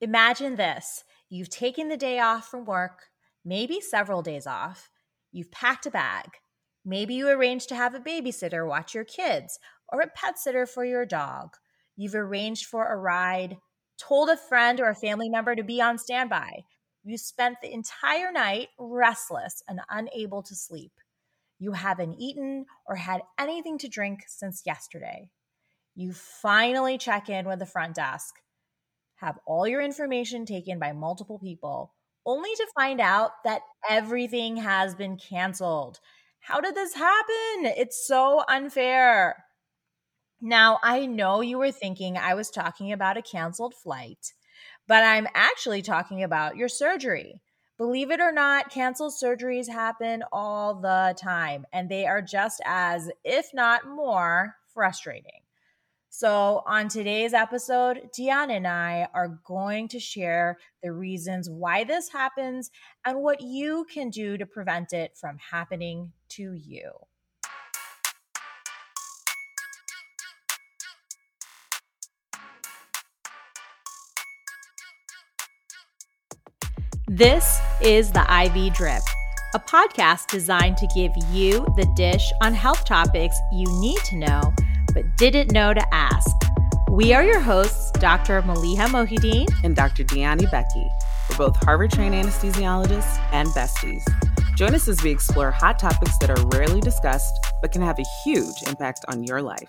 [0.00, 3.04] Imagine this you've taken the day off from work,
[3.44, 4.90] maybe several days off,
[5.32, 6.28] you've packed a bag.
[6.84, 10.84] Maybe you arranged to have a babysitter watch your kids or a pet sitter for
[10.84, 11.56] your dog.
[11.96, 13.56] You've arranged for a ride,
[13.98, 16.64] told a friend or a family member to be on standby.
[17.02, 20.92] You spent the entire night restless and unable to sleep.
[21.58, 25.30] You haven't eaten or had anything to drink since yesterday.
[25.94, 28.34] You finally check in with the front desk,
[29.16, 34.94] have all your information taken by multiple people, only to find out that everything has
[34.94, 36.00] been canceled.
[36.40, 37.72] How did this happen?
[37.76, 39.44] It's so unfair.
[40.40, 44.34] Now, I know you were thinking I was talking about a canceled flight,
[44.86, 47.40] but I'm actually talking about your surgery.
[47.78, 53.10] Believe it or not, canceled surgeries happen all the time, and they are just as,
[53.24, 55.45] if not more, frustrating.
[56.18, 62.08] So, on today's episode, Dionne and I are going to share the reasons why this
[62.08, 62.70] happens
[63.04, 66.90] and what you can do to prevent it from happening to you.
[77.08, 79.02] This is the IV Drip,
[79.52, 84.54] a podcast designed to give you the dish on health topics you need to know
[84.96, 86.34] but didn't know to ask.
[86.90, 88.40] We are your hosts, Dr.
[88.40, 90.04] Maleeha Mohiuddin and Dr.
[90.04, 90.88] Dionne Ibekie.
[91.28, 94.02] We're both Harvard trained anesthesiologists and besties.
[94.56, 97.30] Join us as we explore hot topics that are rarely discussed
[97.60, 99.68] but can have a huge impact on your life.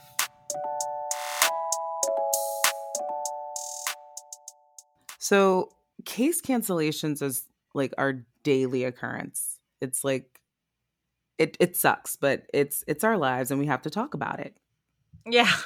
[5.19, 5.73] So,
[6.05, 9.59] case cancellations is like our daily occurrence.
[9.81, 10.39] It's like
[11.37, 14.57] it it sucks, but it's it's our lives and we have to talk about it.
[15.27, 15.51] Yeah.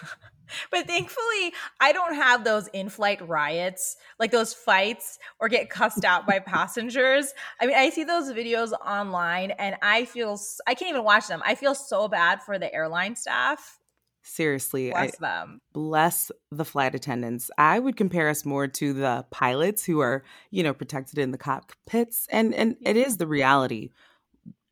[0.69, 6.03] But thankfully, I don't have those in flight riots, like those fights or get cussed
[6.05, 7.33] out by passengers.
[7.59, 11.41] I mean, I see those videos online and I feel, I can't even watch them.
[11.45, 13.79] I feel so bad for the airline staff.
[14.23, 15.61] Seriously, bless I, them.
[15.73, 17.49] Bless the flight attendants.
[17.57, 21.39] I would compare us more to the pilots who are, you know, protected in the
[21.39, 23.89] cockpits, and and it is the reality.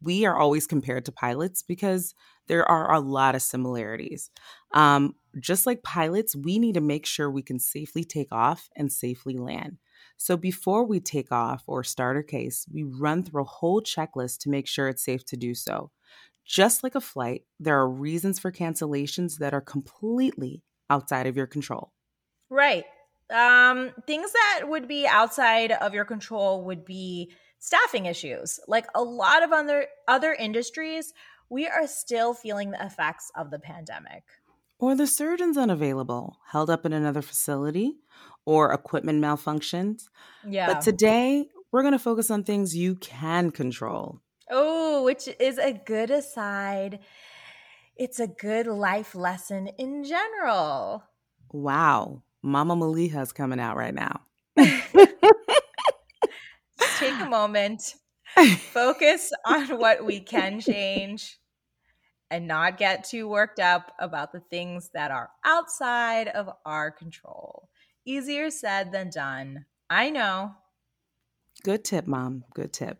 [0.03, 2.13] We are always compared to pilots because
[2.47, 4.29] there are a lot of similarities.
[4.73, 8.91] Um, just like pilots, we need to make sure we can safely take off and
[8.91, 9.77] safely land.
[10.17, 14.39] So before we take off or start a case, we run through a whole checklist
[14.39, 15.91] to make sure it's safe to do so.
[16.45, 21.47] Just like a flight, there are reasons for cancellations that are completely outside of your
[21.47, 21.93] control.
[22.49, 22.85] Right.
[23.29, 28.59] Um, things that would be outside of your control would be staffing issues.
[28.67, 31.13] Like a lot of other other industries,
[31.49, 34.23] we are still feeling the effects of the pandemic.
[34.79, 37.97] Or the surgeon's unavailable, held up in another facility,
[38.45, 40.09] or equipment malfunctions.
[40.47, 40.73] Yeah.
[40.73, 44.21] But today, we're going to focus on things you can control.
[44.49, 46.99] Oh, which is a good aside.
[47.95, 51.03] It's a good life lesson in general.
[51.51, 52.23] Wow.
[52.41, 54.21] Mama Maleeha's coming out right now.
[56.99, 57.95] take a moment,
[58.71, 61.37] focus on what we can change,
[62.31, 67.69] and not get too worked up about the things that are outside of our control.
[68.05, 69.65] Easier said than done.
[69.89, 70.53] I know.
[71.63, 72.45] Good tip, Mom.
[72.53, 72.99] Good tip.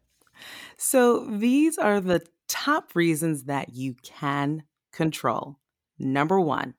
[0.77, 5.59] So, these are the top reasons that you can control.
[5.97, 6.75] Number one,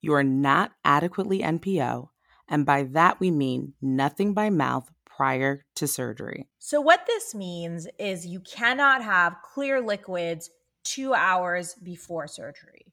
[0.00, 2.08] you are not adequately NPO.
[2.48, 6.48] And by that, we mean nothing by mouth prior to surgery.
[6.58, 10.50] So, what this means is you cannot have clear liquids
[10.94, 12.92] two hours before surgery,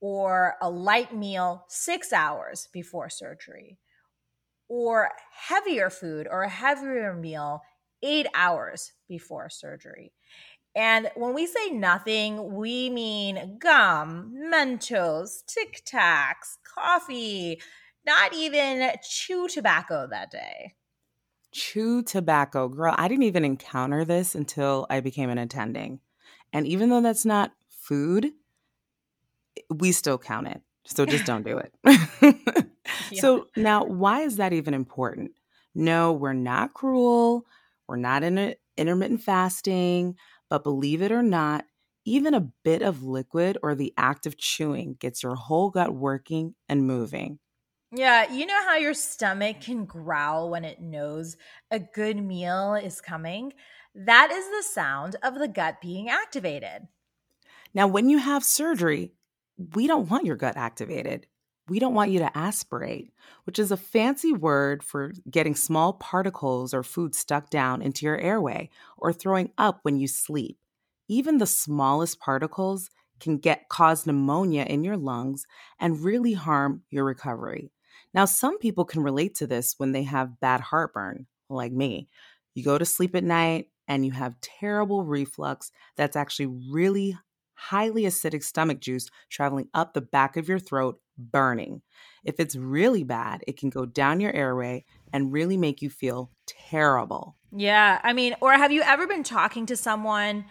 [0.00, 3.78] or a light meal six hours before surgery,
[4.68, 5.10] or
[5.48, 7.60] heavier food or a heavier meal
[8.02, 10.12] eight hours before surgery.
[10.74, 17.60] And when we say nothing, we mean gum, Mentos, Tic Tacs, coffee,
[18.06, 20.74] not even chew tobacco that day.
[21.52, 22.68] Chew tobacco.
[22.68, 26.00] Girl, I didn't even encounter this until I became an attending.
[26.52, 28.32] And even though that's not food,
[29.70, 30.60] we still count it.
[30.84, 31.72] So just don't do it.
[33.10, 33.20] yeah.
[33.20, 35.32] So now, why is that even important?
[35.74, 37.46] No, we're not cruel.
[37.86, 40.16] We're not in a, intermittent fasting.
[40.50, 41.64] But believe it or not,
[42.04, 46.54] even a bit of liquid or the act of chewing gets your whole gut working
[46.68, 47.38] and moving.
[47.94, 51.36] Yeah, you know how your stomach can growl when it knows
[51.70, 53.52] a good meal is coming?
[53.94, 56.88] That is the sound of the gut being activated.
[57.74, 59.12] Now, when you have surgery,
[59.74, 61.26] we don't want your gut activated.
[61.68, 63.12] we don't want you to aspirate,
[63.44, 68.18] which is a fancy word for getting small particles or food stuck down into your
[68.18, 68.68] airway
[68.98, 70.58] or throwing up when you sleep.
[71.08, 72.90] Even the smallest particles
[73.20, 75.46] can get cause pneumonia in your lungs
[75.78, 77.70] and really harm your recovery.
[78.12, 82.08] Now, some people can relate to this when they have bad heartburn, like me.
[82.54, 87.16] You go to sleep at night and you have terrible reflux that's actually really
[87.54, 91.80] highly acidic stomach juice traveling up the back of your throat, burning.
[92.24, 96.30] If it's really bad, it can go down your airway and really make you feel
[96.46, 97.36] terrible.
[97.54, 98.00] Yeah.
[98.02, 100.44] I mean, or have you ever been talking to someone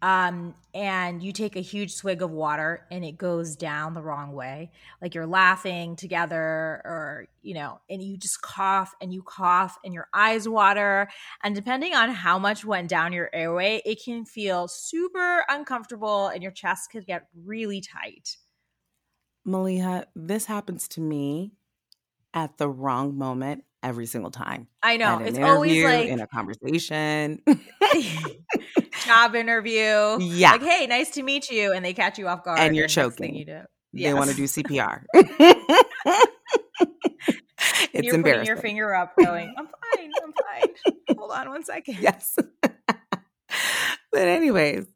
[0.00, 4.32] um, and you take a huge swig of water and it goes down the wrong
[4.32, 4.70] way.
[5.02, 9.92] Like you're laughing together, or, you know, and you just cough and you cough and
[9.92, 11.08] your eyes water.
[11.42, 16.42] And depending on how much went down your airway, it can feel super uncomfortable and
[16.42, 18.36] your chest could get really tight.
[19.46, 21.52] Maleeha, this happens to me
[22.34, 24.68] at the wrong moment every single time.
[24.82, 25.18] I know.
[25.18, 27.40] It's always like in a conversation.
[29.08, 30.18] job interview.
[30.20, 30.52] Yeah.
[30.52, 31.72] Like, hey, nice to meet you.
[31.72, 32.60] And they catch you off guard.
[32.60, 33.34] And you're and choking.
[33.34, 33.60] You do.
[33.92, 34.10] Yes.
[34.10, 35.04] They want to do CPR.
[37.92, 38.22] it's you're embarrassing.
[38.22, 40.10] putting your finger up, going, I'm fine.
[40.22, 41.16] I'm fine.
[41.18, 41.96] Hold on one second.
[42.00, 42.36] Yes.
[42.62, 42.92] but,
[44.12, 44.86] anyways,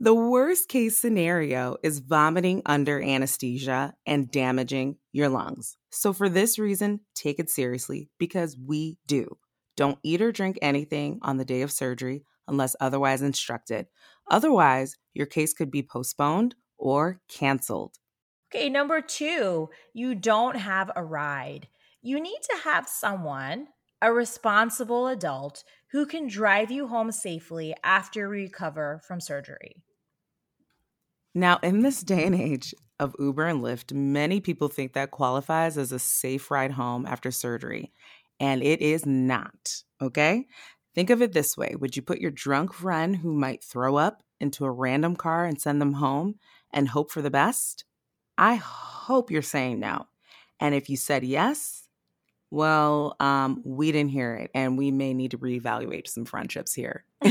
[0.00, 5.76] the worst case scenario is vomiting under anesthesia and damaging your lungs.
[5.90, 9.36] So, for this reason, take it seriously because we do.
[9.76, 13.86] Don't eat or drink anything on the day of surgery unless otherwise instructed.
[14.30, 17.96] Otherwise, your case could be postponed or canceled.
[18.52, 21.68] Okay, number two, you don't have a ride.
[22.00, 23.68] You need to have someone,
[24.00, 29.82] a responsible adult, who can drive you home safely after you recover from surgery.
[31.34, 35.78] Now, in this day and age of Uber and Lyft, many people think that qualifies
[35.78, 37.92] as a safe ride home after surgery,
[38.40, 40.46] and it is not, okay?
[40.98, 44.24] Think of it this way Would you put your drunk friend who might throw up
[44.40, 46.40] into a random car and send them home
[46.72, 47.84] and hope for the best?
[48.36, 50.08] I hope you're saying no.
[50.58, 51.86] And if you said yes,
[52.50, 57.04] well, um, we didn't hear it, and we may need to reevaluate some friendships here.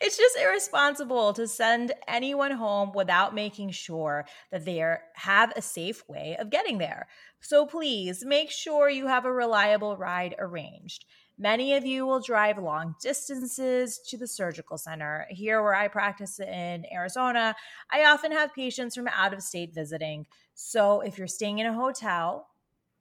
[0.00, 5.62] it's just irresponsible to send anyone home without making sure that they are, have a
[5.62, 7.06] safe way of getting there.
[7.40, 11.04] So please make sure you have a reliable ride arranged.
[11.40, 15.26] Many of you will drive long distances to the surgical center.
[15.30, 17.56] Here, where I practice in Arizona,
[17.90, 20.26] I often have patients from out of state visiting.
[20.52, 22.48] So, if you're staying in a hotel,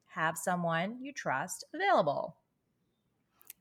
[0.06, 2.38] have someone you trust available.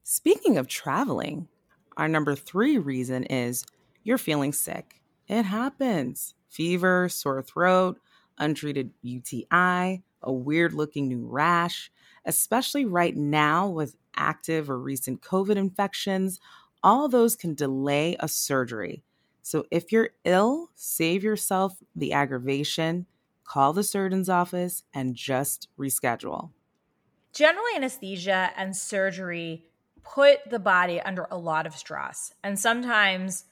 [0.04, 1.48] Speaking of traveling,
[1.96, 3.66] our number three reason is
[4.04, 5.02] you're feeling sick.
[5.26, 6.34] It happens.
[6.50, 7.98] Fever, sore throat,
[8.38, 11.90] untreated UTI, a weird looking new rash,
[12.24, 16.40] especially right now with active or recent COVID infections.
[16.82, 19.02] All those can delay a surgery.
[19.42, 23.06] So if you're ill, save yourself the aggravation,
[23.44, 26.50] call the surgeon's office, and just reschedule.
[27.32, 29.64] General anesthesia and surgery
[30.02, 32.32] put the body under a lot of stress.
[32.42, 33.44] And sometimes,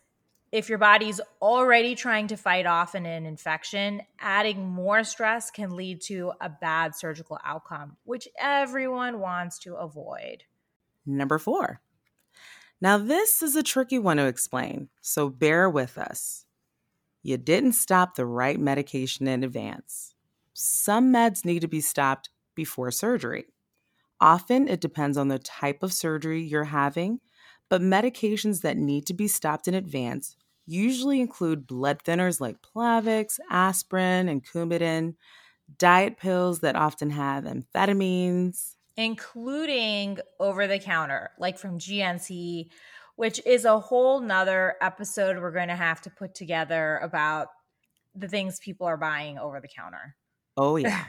[0.53, 5.77] if your body's already trying to fight off an, an infection, adding more stress can
[5.77, 10.45] lead to a bad surgical outcome, which everyone wants to avoid.
[11.07, 11.81] Number four.
[12.81, 16.45] Now, this is a tricky one to explain, so bear with us.
[17.23, 20.15] You didn't stop the right medication in advance.
[20.53, 23.47] Some meds need to be stopped before surgery.
[24.21, 27.21] Often it depends on the type of surgery you're having,
[27.69, 30.37] but medications that need to be stopped in advance
[30.67, 35.15] usually include blood thinners like Plavix, aspirin, and Coumadin,
[35.79, 42.69] diet pills that often have amphetamines, including over the counter, like from GNC,
[43.17, 47.49] which is a whole nother episode we're going to have to put together about
[48.15, 50.17] the things people are buying over the counter.
[50.57, 51.05] Oh, yeah.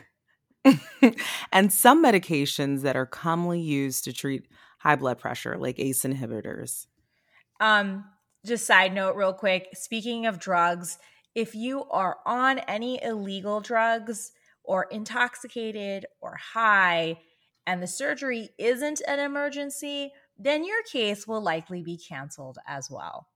[1.52, 4.48] and some medications that are commonly used to treat
[4.80, 6.88] high blood pressure, like ACE inhibitors.
[7.60, 8.06] Um,
[8.46, 9.70] just side note, real quick.
[9.74, 10.98] Speaking of drugs,
[11.36, 14.32] if you are on any illegal drugs
[14.64, 17.18] or intoxicated or high,
[17.68, 23.28] and the surgery isn't an emergency, then your case will likely be canceled as well.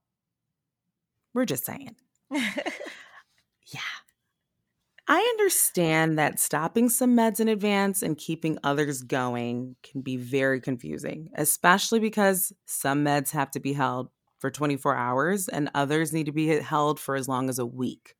[1.34, 1.96] We're just saying.
[2.30, 3.80] yeah.
[5.08, 10.60] I understand that stopping some meds in advance and keeping others going can be very
[10.60, 14.08] confusing, especially because some meds have to be held
[14.38, 18.14] for 24 hours and others need to be held for as long as a week.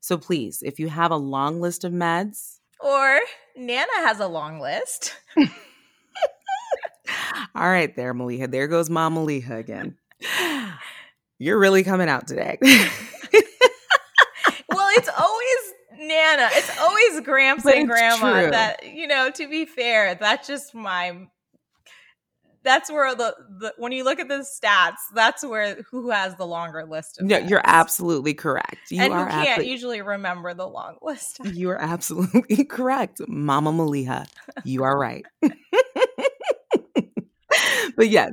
[0.00, 3.20] So please, if you have a long list of meds, or
[3.56, 5.14] Nana has a long list.
[7.54, 8.50] All right, there, Maleeha.
[8.50, 9.96] There goes Mom Maleeha again.
[11.38, 12.58] You're really coming out today.
[12.62, 12.72] well,
[14.96, 15.58] it's always
[15.98, 16.48] Nana.
[16.52, 18.42] It's always Gramps and Grandma.
[18.42, 18.50] True.
[18.50, 19.30] That you know.
[19.30, 21.28] To be fair, that's just my.
[22.68, 26.44] That's where the, the when you look at the stats, that's where who has the
[26.44, 27.16] longer list.
[27.22, 28.90] no, you're absolutely correct.
[28.90, 31.40] You and are can't usually remember the long list.
[31.46, 34.26] You are absolutely correct, Mama Maleeha.
[34.64, 35.24] You are right.
[37.96, 38.32] but yes,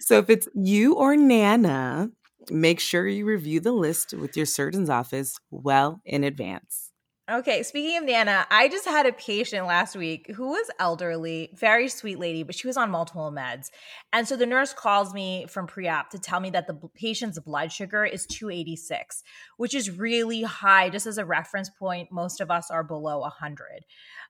[0.00, 2.08] so if it's you or Nana,
[2.50, 6.92] make sure you review the list with your surgeon's office well in advance.
[7.28, 11.88] Okay, speaking of Nana, I just had a patient last week who was elderly, very
[11.88, 13.70] sweet lady, but she was on multiple meds.
[14.12, 17.40] And so the nurse calls me from pre op to tell me that the patient's
[17.40, 19.24] blood sugar is 286,
[19.56, 20.88] which is really high.
[20.88, 23.84] Just as a reference point, most of us are below 100.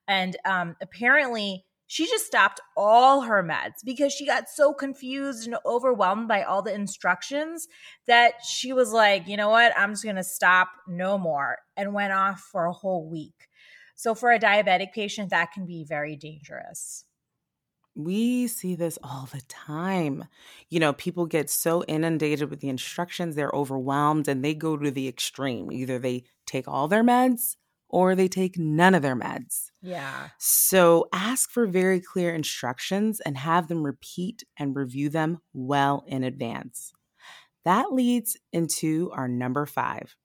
[0.08, 5.56] And um, apparently, she just stopped all her meds because she got so confused and
[5.64, 7.68] overwhelmed by all the instructions
[8.06, 11.94] that she was like, you know what, I'm just going to stop no more and
[11.94, 13.48] went off for a whole week.
[13.94, 17.04] So, for a diabetic patient, that can be very dangerous.
[17.94, 20.24] We see this all the time.
[20.68, 24.90] You know, people get so inundated with the instructions, they're overwhelmed and they go to
[24.90, 25.72] the extreme.
[25.72, 27.56] Either they take all their meds
[27.88, 29.70] or they take none of their meds.
[29.80, 30.28] Yeah.
[30.38, 36.24] So ask for very clear instructions and have them repeat and review them well in
[36.24, 36.92] advance.
[37.64, 40.16] That leads into our number five,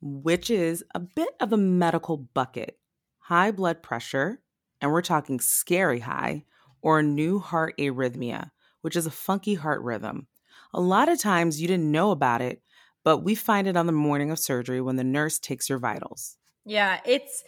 [0.00, 2.78] which is a bit of a medical bucket
[3.28, 4.40] high blood pressure,
[4.80, 6.42] and we're talking scary high,
[6.80, 10.26] or new heart arrhythmia, which is a funky heart rhythm.
[10.72, 12.62] A lot of times you didn't know about it,
[13.04, 16.37] but we find it on the morning of surgery when the nurse takes your vitals.
[16.68, 17.44] Yeah, it's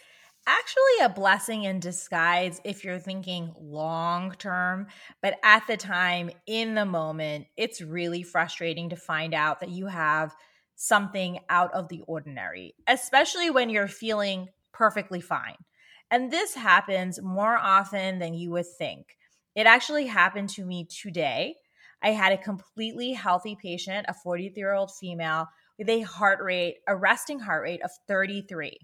[0.47, 4.87] actually a blessing in disguise if you're thinking long term.
[5.21, 9.87] But at the time, in the moment, it's really frustrating to find out that you
[9.89, 10.35] have
[10.75, 15.57] something out of the ordinary, especially when you're feeling perfectly fine.
[16.11, 19.19] And this happens more often than you would think.
[19.55, 21.57] It actually happened to me today.
[22.03, 25.49] I had a completely healthy patient, a 43 year old female,
[25.79, 28.79] with a heart rate, a resting heart rate of 33.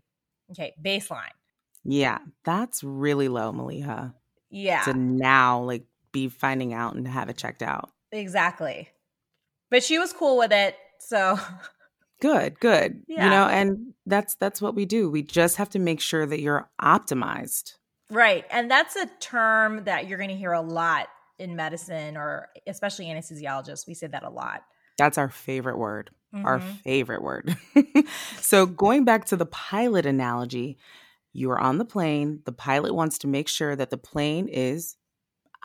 [0.51, 1.35] Okay, baseline.
[1.85, 4.13] Yeah, that's really low, Maleeha.
[4.51, 4.83] Yeah.
[4.83, 7.91] To now, like, be finding out and have it checked out.
[8.13, 8.89] Exactly.
[9.71, 10.77] But she was cool with it.
[10.99, 11.39] So
[12.21, 13.03] good, good.
[13.07, 13.25] Yeah.
[13.25, 15.11] You know, and that's that's what we do.
[15.11, 17.75] We just have to make sure that you're optimized.
[18.11, 18.45] Right.
[18.51, 23.07] And that's a term that you're going to hear a lot in medicine or especially
[23.07, 23.87] anesthesiologists.
[23.87, 24.63] We say that a lot.
[24.97, 26.11] That's our favorite word.
[26.37, 26.47] Mm-hmm.
[26.47, 27.57] Our favorite word.
[28.41, 30.79] so, going back to the pilot analogy,
[31.33, 32.41] you are on the plane.
[32.45, 34.97] The pilot wants to make sure that the plane is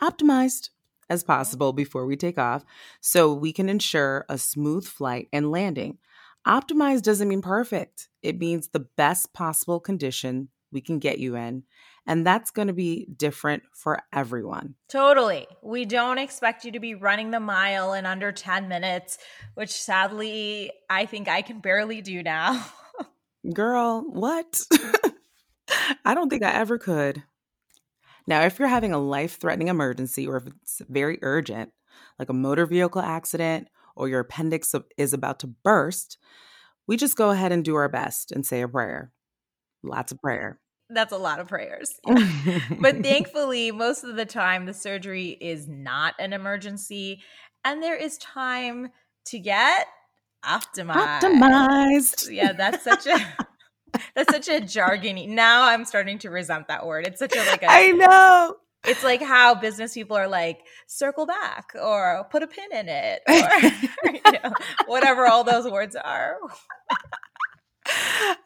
[0.00, 0.70] optimized
[1.08, 2.64] as possible before we take off
[3.00, 5.98] so we can ensure a smooth flight and landing.
[6.46, 11.64] Optimized doesn't mean perfect, it means the best possible condition we can get you in
[12.06, 14.74] and that's going to be different for everyone.
[14.88, 15.46] Totally.
[15.62, 19.18] We don't expect you to be running the mile in under 10 minutes,
[19.54, 22.64] which sadly, I think I can barely do now.
[23.54, 24.62] Girl, what?
[26.04, 27.22] I don't think I ever could.
[28.26, 31.70] Now, if you're having a life threatening emergency or if it's very urgent,
[32.18, 36.18] like a motor vehicle accident or your appendix is about to burst,
[36.86, 39.12] we just go ahead and do our best and say a prayer.
[39.82, 40.60] Lots of prayer
[40.92, 41.92] that's a lot of prayers.
[42.80, 47.20] but thankfully, most of the time, the surgery is not an emergency,
[47.64, 48.88] and there is time
[49.26, 49.86] to get
[50.44, 51.20] optimized.
[51.20, 52.34] Optimized.
[52.34, 53.18] Yeah, that's such a.
[54.14, 55.28] That's such a jargony.
[55.28, 57.06] Now I'm starting to resent that word.
[57.06, 58.56] It's such a like a I know.
[58.84, 63.22] It's like how business people are like circle back or put a pin in it
[63.28, 64.52] or you know,
[64.86, 66.38] whatever all those words are.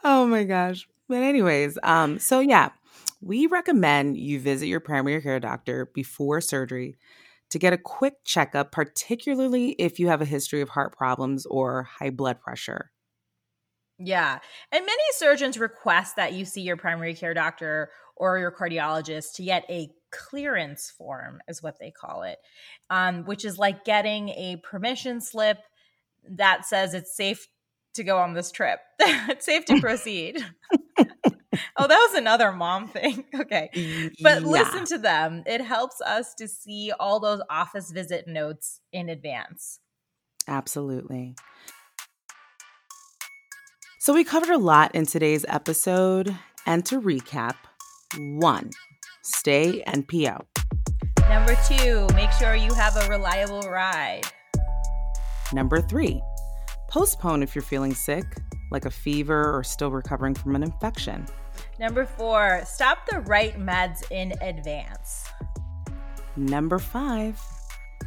[0.05, 0.88] oh my gosh.
[1.09, 2.71] But anyways, um, so yeah,
[3.21, 6.97] we recommend you visit your primary care doctor before surgery
[7.51, 11.85] to get a quick checkup, particularly if you have a history of heart problems or
[11.85, 12.91] high blood pressure.
[13.99, 14.39] Yeah.
[14.73, 19.45] And many surgeons request that you see your primary care doctor or your cardiologist to
[19.45, 22.39] get a clearance form, is what they call it,
[22.91, 25.59] um, which is like getting a permission slip
[26.29, 27.47] that says it's safe
[27.95, 28.81] to go on this trip.
[29.01, 30.45] it's safe to proceed.
[31.76, 33.25] oh, that was another mom thing.
[33.37, 33.69] Okay.
[34.23, 34.49] But yeah.
[34.49, 35.43] listen to them.
[35.47, 39.79] It helps us to see all those office visit notes in advance.
[40.49, 41.37] Absolutely.
[44.00, 46.37] So, we covered a lot in today's episode.
[46.67, 47.55] And to recap,
[48.19, 48.71] one,
[49.23, 50.45] stay NPO.
[51.29, 54.23] Number two, make sure you have a reliable ride.
[55.53, 56.23] Number three,
[56.88, 58.25] postpone if you're feeling sick,
[58.70, 61.26] like a fever or still recovering from an infection.
[61.78, 65.25] Number four, stop the right meds in advance.
[66.37, 67.40] Number five,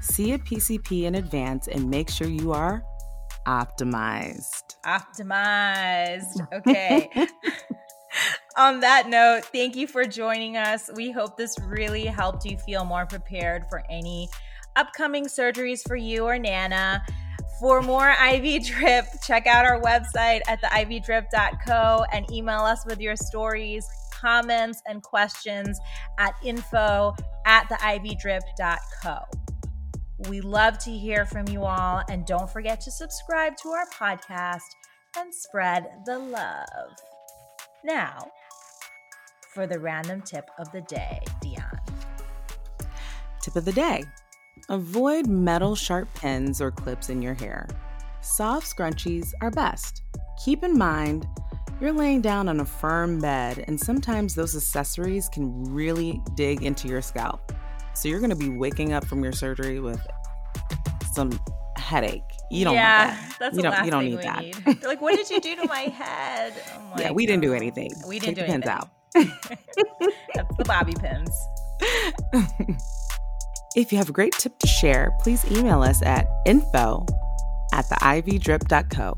[0.02, 2.84] see a PCP in advance and make sure you are
[3.48, 4.76] optimized.
[4.86, 6.48] Optimized.
[6.54, 7.10] Okay.
[8.58, 10.90] On that note, thank you for joining us.
[10.96, 14.28] We hope this really helped you feel more prepared for any
[14.76, 17.04] upcoming surgeries for you or Nana.
[17.60, 23.18] For more IV Drip, check out our website at theivdrip.co and email us with your
[23.18, 25.78] stories, comments, and questions
[26.18, 27.14] at info
[27.46, 29.20] at theivdrip.co.
[30.30, 34.62] We love to hear from you all, and don't forget to subscribe to our podcast
[35.18, 36.96] and spread the love.
[37.84, 38.32] Now,
[39.54, 41.80] for the random tip of the day, Dionne.
[43.42, 44.06] Tip of the day
[44.70, 47.68] avoid metal sharp pins or clips in your hair.
[48.22, 50.04] Soft scrunchies are best.
[50.44, 51.28] Keep in mind,
[51.82, 56.88] you're laying down on a firm bed, and sometimes those accessories can really dig into
[56.88, 57.52] your scalp.
[57.94, 60.06] So you're going to be waking up from your surgery with
[61.14, 61.32] some
[61.76, 62.24] headache.
[62.52, 63.36] You don't yeah, want that.
[63.40, 64.42] that's you the don't, last you don't thing need that.
[64.42, 64.56] need.
[64.82, 66.54] They're like, what did you do to my head?
[66.76, 67.92] Oh I'm yeah, like, we didn't do anything.
[68.08, 68.70] We didn't the do pins anything.
[68.70, 68.90] out.
[70.36, 71.32] That's the bobby pins.
[73.76, 77.06] If you have a great tip to share, please email us at info
[77.72, 79.18] at theivdrip.co.